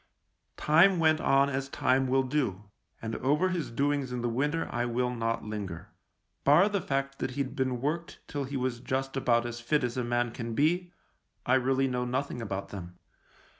Time 0.57 0.97
went 0.97 1.21
on 1.21 1.47
as 1.47 1.69
time 1.69 2.07
will 2.07 2.23
do, 2.23 2.63
and 3.03 3.15
over 3.17 3.49
his 3.49 3.69
doings 3.69 4.11
in 4.11 4.23
the 4.23 4.29
winter 4.29 4.67
I 4.71 4.83
will 4.85 5.13
not 5.13 5.45
linger. 5.45 5.89
Bar 6.43 6.69
the 6.69 6.81
fact 6.81 7.19
that 7.19 7.35
he'd 7.37 7.55
been 7.55 7.81
worked 7.81 8.19
till 8.27 8.45
he 8.45 8.57
was 8.57 8.79
just 8.79 9.15
about 9.15 9.45
as 9.45 9.59
fit 9.61 9.83
as 9.83 9.97
a 9.97 10.03
man 10.03 10.31
can 10.31 10.55
be, 10.55 10.91
I 11.45 11.53
really 11.53 11.87
know 11.87 12.03
nothing 12.03 12.41
about 12.41 12.69
them. 12.69 12.97